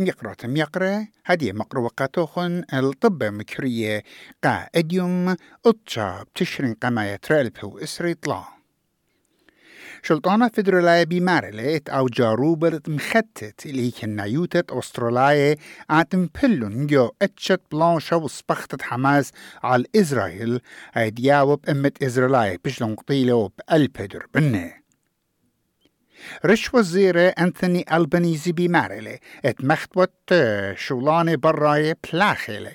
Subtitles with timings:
[0.00, 4.02] ميقرا ميقرأ هدي مقرا وقاتوخن الطب مكرية
[4.44, 5.36] قا إديوم
[5.66, 8.44] اتشا بتشرين قما يترالبو إسري طلا.
[10.02, 15.56] شلطانة فدرالاية بمارلت أو جاروبرت مختت اللي كنا يوتت أستراليا
[15.90, 20.60] آتم بلون جو إتشت بلانشا وسبختت حماس على إسرائيل
[20.96, 24.79] ايدياوب أمت إسرائيل بشلون قطيلة بألبدر بنه
[26.46, 30.34] رش وزيرة أنثوني ألبانيزي بمارلة ات مختوت
[30.74, 32.72] شولاني براي بلاخلة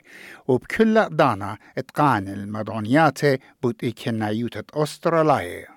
[0.48, 3.20] وبكل دانا اتقان المدونيات
[3.64, 5.76] بود إكنايوتة أستراليا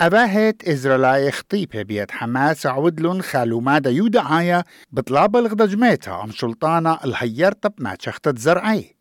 [0.00, 7.96] أباهت إزرائيل خطيبة بيد حماس عودلون خالو مادا يودعايا بطلاب الغدجميتا أم شلطانة الهيرتب ما
[8.00, 8.97] شختت زرعي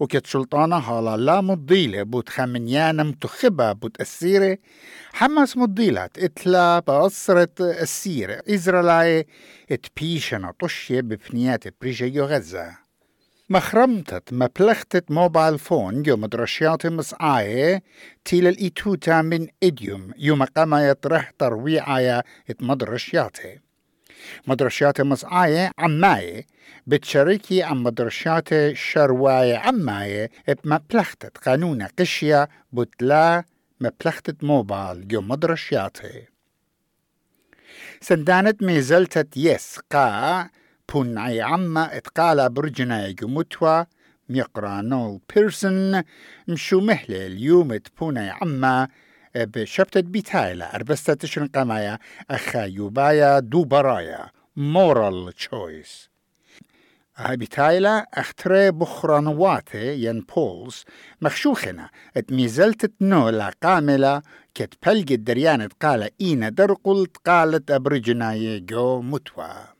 [0.00, 4.58] وكت شلطانة هالا لا مضيلة بوت خمنيانا متخبة بوت السيرة.
[5.12, 8.42] حماس مضيلات إتلا بأسرة السيرة.
[8.48, 9.24] إزرائيل
[9.70, 12.84] اتبيشنا طشية بفنيات بريجيو غزة
[13.50, 17.82] مخرمتت مبلختت موبايل فون جو مدرشيات مسعاية
[18.24, 23.63] تيل الإيتوتا من إديوم يوم قام يطرح ترويعايا إت مدرشياته
[24.46, 26.46] مدرشات مسعاية عماية
[26.86, 30.30] بتشاركي عن مدرشات شرواية عماية
[30.64, 33.44] بمبلختت قانون قشية بتلا
[33.80, 36.34] مبلختت موبايل جو مدرشياته
[38.00, 40.48] سندانت ميزلتت يس قا
[40.92, 43.84] بونعي عما اتقالا برجنا جمتوا
[44.28, 46.02] ميقرا نول بيرسون
[46.48, 48.88] مشو مهلة اليوم تبوني عما
[49.36, 51.98] بشبتت بيتايلا أربستا تشرن قمايا
[52.30, 56.10] أخا يوبايا دو برايا مورال تشويس.
[57.16, 60.84] هاي بيتايلا أختري بخرانواتي ين بولز
[61.20, 64.22] مخشوخنا ات ميزلت نولا قاملة
[64.54, 69.73] كت بلقت دريانة قال إينا درقلت قالت أبرجناي جو متوا.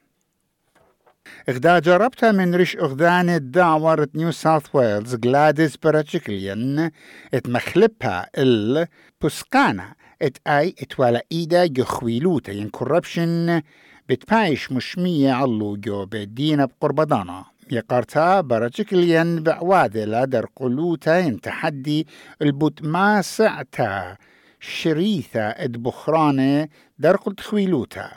[1.48, 6.90] إغدا جربتها من ريش أغدان دعورة نيو ساوث ويلز جلاديس براتشكليان
[7.34, 8.86] اتمخلبها إل
[9.20, 13.62] بوسكانا إت آي اتوالا إيدا جخويلوتا ين كوربشن
[14.08, 17.44] بتبايش مشمية علو جو بدينا بقربضانا.
[17.70, 22.06] يقارتا براتشكليان بعوادة لا در قلوتا ين تحدي
[22.42, 24.16] البوت ما سعتا
[24.60, 26.68] شريثة اد بخرانة
[26.98, 28.10] در قلت خويلوتا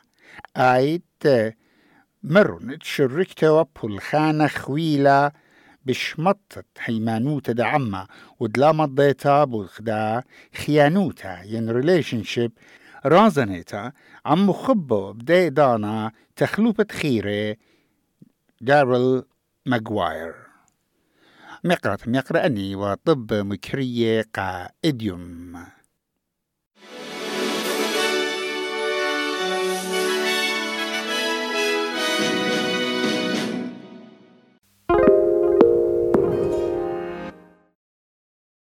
[0.58, 1.56] ايت
[2.30, 5.32] مرن تشركتا وبالخانة خويلة
[5.86, 8.08] بشمطت حيمانوتا دا عما
[8.40, 8.72] ودلا
[9.46, 10.24] بخدا
[10.56, 12.52] خيانوتا ين ريليشن شيب
[13.06, 13.92] رازنيتا
[14.26, 17.56] عم خبو بدي دانا تخلوبة خيرة
[18.62, 19.24] دارل
[19.66, 20.36] ماغواير
[21.64, 25.77] مقرأ مقرأني وطب مكرية قا إديوم